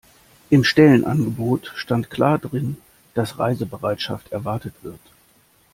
[0.49, 2.77] Im Stellenangebot stand klar drin,
[3.13, 4.99] dass Reisebereitschaft erwartet wird.